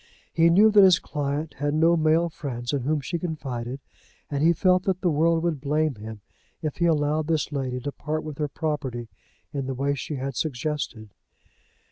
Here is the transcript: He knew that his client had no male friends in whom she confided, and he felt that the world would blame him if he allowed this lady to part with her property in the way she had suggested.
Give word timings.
He 0.33 0.49
knew 0.49 0.71
that 0.71 0.83
his 0.83 0.97
client 0.97 1.53
had 1.59 1.75
no 1.75 1.95
male 1.95 2.27
friends 2.27 2.73
in 2.73 2.81
whom 2.81 3.01
she 3.01 3.19
confided, 3.19 3.81
and 4.31 4.41
he 4.43 4.51
felt 4.51 4.81
that 4.85 5.01
the 5.01 5.11
world 5.11 5.43
would 5.43 5.61
blame 5.61 5.93
him 5.93 6.21
if 6.59 6.77
he 6.77 6.85
allowed 6.87 7.27
this 7.27 7.51
lady 7.51 7.79
to 7.81 7.91
part 7.91 8.23
with 8.23 8.39
her 8.39 8.47
property 8.47 9.09
in 9.53 9.67
the 9.67 9.75
way 9.75 9.93
she 9.93 10.15
had 10.15 10.35
suggested. 10.35 11.11